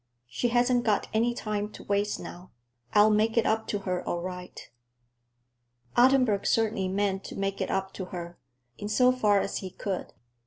[0.27, 2.49] She hasn't got any time to waste now.
[2.91, 4.67] I'll make it up to her, all right."
[5.95, 8.39] Ottenburg certainly meant to make it up to her,
[8.79, 10.11] in so far as he could.